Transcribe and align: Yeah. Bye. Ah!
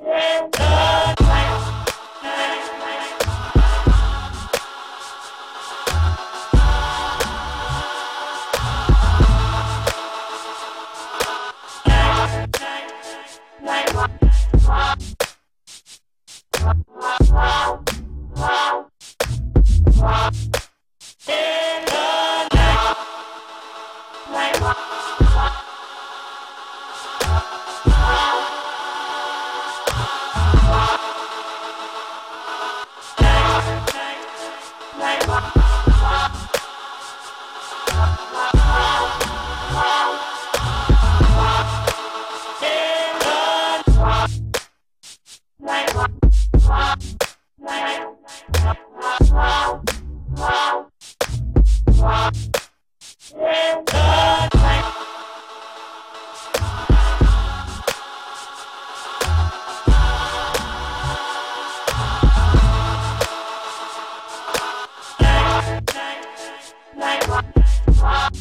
Yeah. 0.00 0.67
Bye. 13.68 14.08
Ah! 68.00 68.37